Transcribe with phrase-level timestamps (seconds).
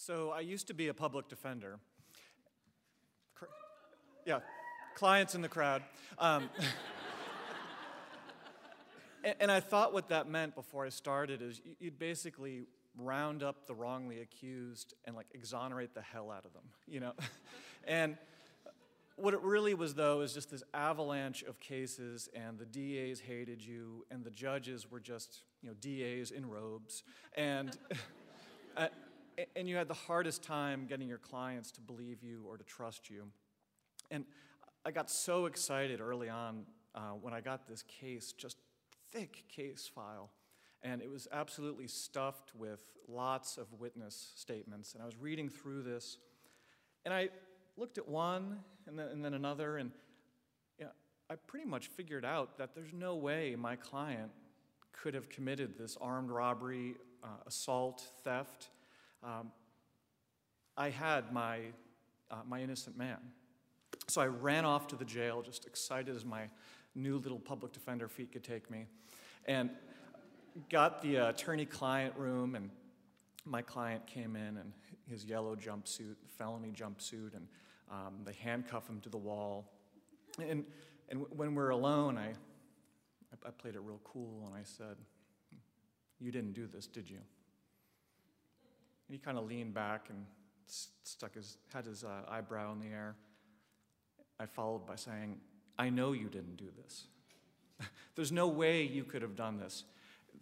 [0.00, 1.80] So I used to be a public defender.
[4.24, 4.38] Yeah,
[4.94, 5.82] clients in the crowd.
[6.20, 6.48] Um,
[9.40, 12.66] and, I thought what that meant before I started is you'd basically
[12.96, 17.12] round up the wrongly accused and like exonerate the hell out of them, you know?
[17.84, 18.16] and
[19.16, 23.60] what it really was, though, is just this avalanche of cases, and the DAs hated
[23.60, 27.02] you, and the judges were just, you know, DAs in robes.
[27.36, 27.76] And,
[28.76, 28.86] uh,
[29.54, 33.10] and you had the hardest time getting your clients to believe you or to trust
[33.10, 33.24] you.
[34.10, 34.24] And
[34.84, 38.56] I got so excited early on uh, when I got this case, just
[39.12, 40.30] thick case file.
[40.82, 44.94] And it was absolutely stuffed with lots of witness statements.
[44.94, 46.18] And I was reading through this,
[47.04, 47.28] and I
[47.76, 49.90] looked at one and then, and then another, and
[50.78, 50.90] you know,
[51.30, 54.30] I pretty much figured out that there's no way my client
[54.92, 58.70] could have committed this armed robbery, uh, assault, theft.
[59.22, 59.50] Um,
[60.76, 61.58] I had my,
[62.30, 63.18] uh, my innocent man.
[64.06, 66.48] So I ran off to the jail, just excited as my
[66.94, 68.86] new little public defender feet could take me,
[69.46, 69.70] and
[70.70, 72.54] got the uh, attorney client room.
[72.54, 72.70] And
[73.44, 74.72] my client came in in
[75.08, 77.48] his yellow jumpsuit, felony jumpsuit, and
[77.90, 79.70] um, they handcuff him to the wall.
[80.38, 80.64] And,
[81.08, 82.34] and when we're alone, I,
[83.46, 84.96] I played it real cool and I said,
[86.20, 87.18] You didn't do this, did you?
[89.08, 90.26] And he kind of leaned back and
[91.02, 93.16] stuck his, had his uh, eyebrow in the air.
[94.38, 95.38] I followed by saying,
[95.78, 97.06] I know you didn't do this.
[98.14, 99.84] There's no way you could have done this.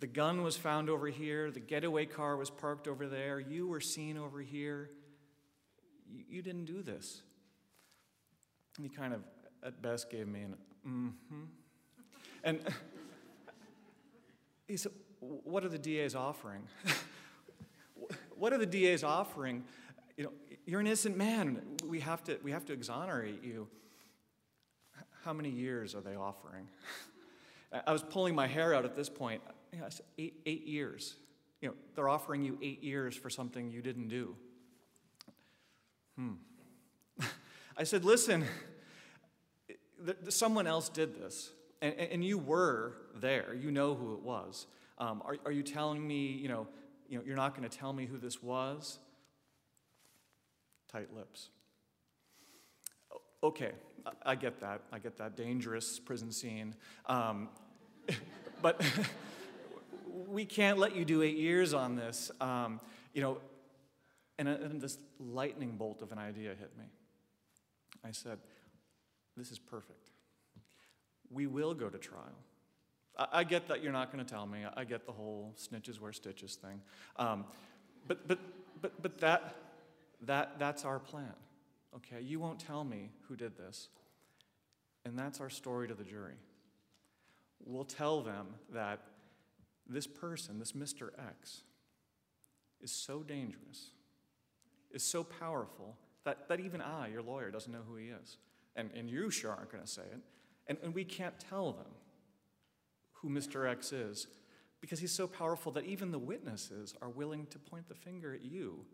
[0.00, 3.80] The gun was found over here, the getaway car was parked over there, you were
[3.80, 4.90] seen over here.
[6.10, 7.22] You, you didn't do this.
[8.76, 9.22] And he kind of,
[9.62, 10.56] at best, gave me an
[10.86, 11.44] mm hmm.
[12.44, 12.60] And
[14.68, 16.62] he said, What are the DAs offering?
[18.38, 19.64] what are the DAs offering?
[20.16, 20.32] You know,
[20.66, 21.62] you're an innocent man.
[21.84, 23.68] We have to, we have to exonerate you.
[25.24, 26.68] How many years are they offering?
[27.86, 29.42] I was pulling my hair out at this point.
[29.72, 29.88] You know,
[30.18, 31.16] eight, eight years.
[31.60, 34.36] You know, they're offering you eight years for something you didn't do.
[36.16, 36.34] Hmm.
[37.76, 38.44] I said, listen,
[40.28, 41.50] someone else did this,
[41.82, 43.54] and, and you were there.
[43.54, 44.66] You know who it was.
[44.98, 46.66] Um, are, are you telling me, you know,
[47.08, 48.98] you know, you're not going to tell me who this was?
[50.90, 51.50] Tight lips.
[53.42, 53.72] Okay,
[54.24, 54.82] I get that.
[54.92, 56.74] I get that dangerous prison scene.
[57.06, 57.48] Um,
[58.62, 58.80] but
[60.28, 62.30] we can't let you do eight years on this.
[62.40, 62.80] Um,
[63.12, 63.38] you know,
[64.38, 66.84] and, and this lightning bolt of an idea hit me.
[68.04, 68.38] I said,
[69.36, 70.10] This is perfect.
[71.30, 72.45] We will go to trial.
[73.16, 74.60] I, I get that you're not going to tell me.
[74.76, 76.80] I get the whole snitches wear stitches thing.
[77.16, 77.44] Um,
[78.06, 78.38] but, but,
[78.80, 79.54] but, but that,
[80.22, 81.34] that, that's our plan.
[81.96, 82.22] Okay?
[82.22, 83.88] You won't tell me who did this.
[85.04, 86.34] And that's our story to the jury.
[87.64, 89.00] We'll tell them that
[89.88, 91.10] this person, this Mr.
[91.18, 91.62] X,
[92.80, 93.90] is so dangerous,
[94.90, 98.38] is so powerful, that, that even I, your lawyer, doesn't know who he is.
[98.74, 100.20] And, and you sure aren't going to say it.
[100.66, 101.86] And, and we can't tell them
[103.20, 103.68] who Mr.
[103.68, 104.26] X is
[104.80, 108.44] because he's so powerful that even the witnesses are willing to point the finger at
[108.44, 108.84] you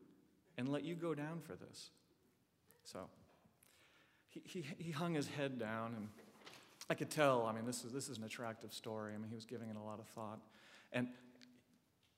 [0.57, 1.91] and let you go down for this.
[2.85, 3.09] So
[4.29, 6.09] he, he, he hung his head down, and
[6.89, 9.15] I could tell, I mean, this is, this is an attractive story.
[9.15, 10.41] I mean, he was giving it a lot of thought.
[10.93, 11.09] And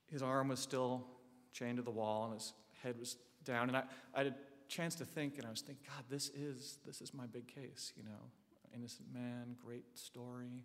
[0.07, 1.05] his arm was still
[1.53, 3.69] chained to the wall, and his head was down.
[3.69, 3.83] And I,
[4.13, 4.35] I had a
[4.67, 7.93] chance to think, and I was thinking, God, this is this is my big case.
[7.95, 8.31] You know,
[8.75, 10.63] innocent man, great story.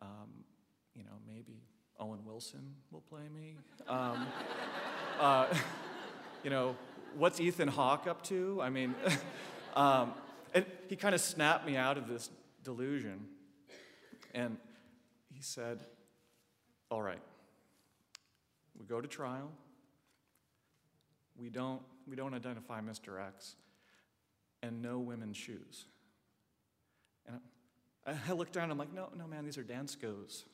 [0.00, 0.44] Um,
[0.94, 1.62] you know, maybe
[1.98, 3.56] Owen Wilson will play me.
[3.88, 4.26] Um,
[5.20, 5.46] uh,
[6.44, 6.76] you know,
[7.16, 8.60] what's Ethan Hawke up to?
[8.62, 8.94] I mean,
[9.74, 10.12] um,
[10.54, 12.30] and he kind of snapped me out of this
[12.62, 13.26] delusion,
[14.34, 14.56] and
[15.32, 15.80] he said,
[16.90, 17.22] "All right,
[18.78, 19.50] we go to trial."
[21.36, 23.20] we don't, we don't identify Mr.
[23.20, 23.56] X,
[24.62, 25.86] and no women's shoes.
[28.06, 30.44] I, I look down, I'm like, no, no, man, these are Danskos.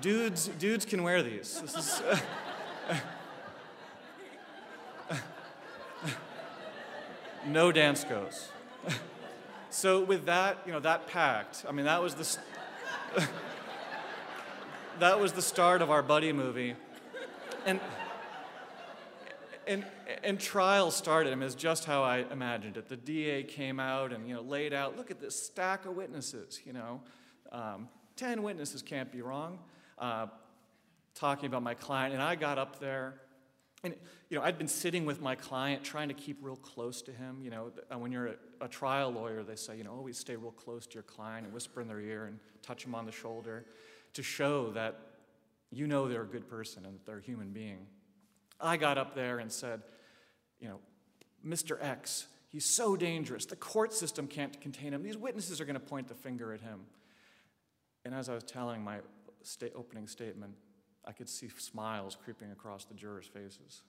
[0.00, 1.60] dudes, dudes can wear these.
[1.60, 2.18] This is, uh,
[7.46, 8.48] no Danskos.
[9.70, 12.38] so with that, you know, that pact, I mean, that was the
[14.98, 16.74] that was the start of our buddy movie.
[17.66, 17.80] And,
[19.66, 19.84] and,
[20.22, 21.32] and trial started.
[21.32, 22.88] I mean, it's just how I imagined it.
[22.88, 26.60] The DA came out and you know laid out, look at this stack of witnesses.
[26.64, 27.00] You know,
[27.52, 29.58] um, ten witnesses can't be wrong.
[29.98, 30.26] Uh,
[31.14, 33.14] talking about my client, and I got up there.
[33.84, 33.94] And,
[34.30, 37.40] you know, I'd been sitting with my client trying to keep real close to him.
[37.42, 40.52] You know, when you're a, a trial lawyer, they say, you know, always stay real
[40.52, 43.66] close to your client and whisper in their ear and touch them on the shoulder
[44.14, 44.98] to show that
[45.70, 47.86] you know they're a good person and that they're a human being.
[48.60, 49.82] I got up there and said,
[50.60, 50.80] you know,
[51.46, 51.82] Mr.
[51.82, 53.46] X, he's so dangerous.
[53.46, 55.02] The court system can't contain him.
[55.02, 56.80] These witnesses are going to point the finger at him.
[58.04, 58.98] And as I was telling my
[59.42, 60.54] sta- opening statement,
[61.04, 63.82] I could see smiles creeping across the jurors' faces.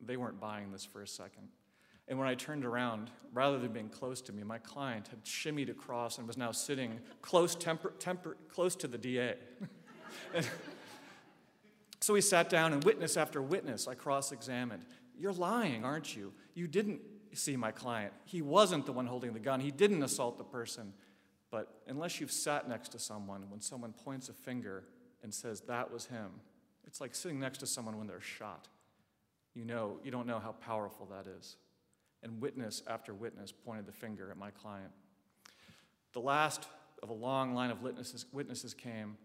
[0.00, 1.48] They weren't buying this for a second.
[2.08, 5.70] And when I turned around, rather than being close to me, my client had shimmied
[5.70, 9.34] across and was now sitting close, temper, temper, close to the DA.
[12.06, 14.84] so we sat down, and witness after witness, I cross examined.
[15.18, 16.32] You're lying, aren't you?
[16.54, 17.00] You didn't
[17.32, 18.12] see my client.
[18.26, 20.92] He wasn't the one holding the gun, he didn't assault the person.
[21.50, 24.84] But unless you've sat next to someone, when someone points a finger
[25.24, 26.28] and says, That was him,
[26.86, 28.68] it's like sitting next to someone when they're shot.
[29.52, 31.56] You know, you don't know how powerful that is.
[32.22, 34.92] And witness after witness pointed the finger at my client.
[36.12, 36.68] The last
[37.02, 39.16] of a long line of witnesses, witnesses came.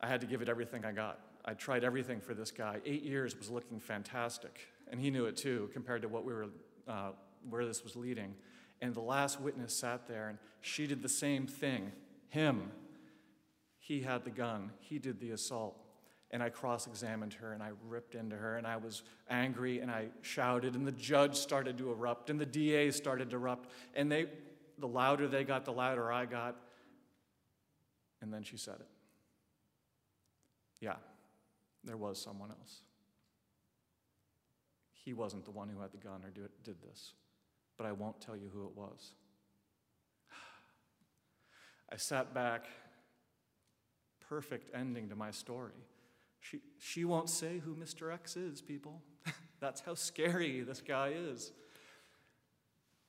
[0.00, 1.20] I had to give it everything I got.
[1.44, 2.78] I tried everything for this guy.
[2.84, 4.60] Eight years was looking fantastic,
[4.90, 6.46] and he knew it too, compared to what we were,
[6.86, 7.10] uh,
[7.48, 8.34] where this was leading.
[8.80, 11.92] And the last witness sat there, and she did the same thing.
[12.28, 12.70] Him,
[13.78, 15.82] he had the gun, he did the assault.
[16.30, 19.90] And I cross examined her and I ripped into her and I was angry and
[19.90, 23.70] I shouted and the judge started to erupt and the DA started to erupt.
[23.94, 24.26] And they,
[24.78, 26.56] the louder they got, the louder I got.
[28.20, 28.86] And then she said it.
[30.80, 30.96] Yeah,
[31.84, 32.82] there was someone else.
[34.92, 37.12] He wasn't the one who had the gun or did this,
[37.76, 39.12] but I won't tell you who it was.
[41.92, 42.66] I sat back
[44.28, 45.72] perfect ending to my story.
[46.40, 48.12] She, she won't say who Mr.
[48.12, 49.02] X is, people.
[49.60, 51.52] That's how scary this guy is.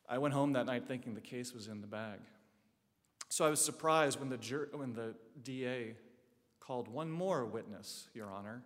[0.07, 2.19] I went home that night thinking the case was in the bag.
[3.29, 5.13] So I was surprised when the, jur- when the
[5.43, 5.95] DA
[6.69, 8.61] called one more witness, Your Honor,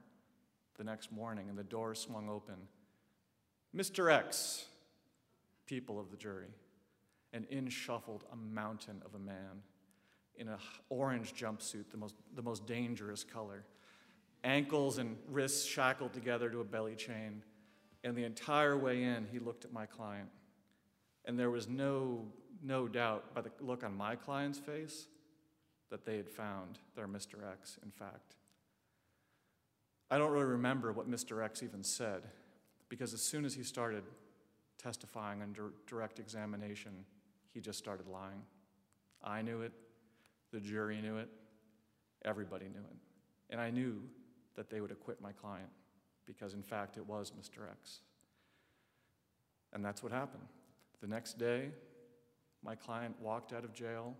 [0.78, 2.56] the next morning, and the door swung open.
[3.74, 4.12] Mr.
[4.12, 4.66] X,
[5.68, 6.50] people of the jury,
[7.32, 9.62] and in shuffled a mountain of a man
[10.36, 10.58] in an
[10.90, 13.64] orange jumpsuit, the most, the most dangerous color,
[14.44, 17.42] ankles and wrists shackled together to a belly chain.
[18.04, 20.28] And the entire way in, he looked at my client.
[21.24, 22.26] And there was no,
[22.62, 25.08] no doubt by the look on my client's face
[25.94, 27.48] that they had found their Mr.
[27.52, 28.34] X, in fact.
[30.10, 31.46] I don't really remember what Mr.
[31.46, 32.24] X even said,
[32.90, 34.02] because as soon as he started
[34.82, 37.06] testifying under direct examination,
[37.54, 38.42] he just started lying.
[39.24, 39.72] I knew it,
[40.52, 41.30] the jury knew it.
[42.26, 42.98] Everybody knew it.
[43.52, 44.02] And I knew
[44.56, 45.70] that they would acquit my client
[46.26, 47.70] because, in fact, it was Mr.
[47.70, 48.00] X.
[49.74, 50.48] And that's what happened.
[51.02, 51.70] The next day,
[52.64, 54.16] my client walked out of jail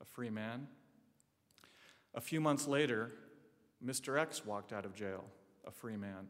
[0.00, 0.66] a free man.
[2.14, 3.12] A few months later,
[3.84, 4.18] Mr.
[4.18, 5.24] X walked out of jail
[5.66, 6.28] a free man.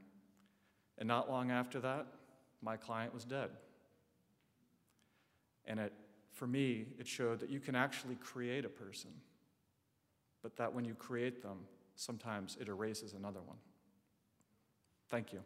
[0.98, 2.06] And not long after that,
[2.62, 3.50] my client was dead.
[5.64, 5.92] And it,
[6.32, 9.10] for me, it showed that you can actually create a person
[10.42, 11.58] but that when you create them,
[11.96, 13.58] sometimes it erases another one.
[15.08, 15.40] Thank you.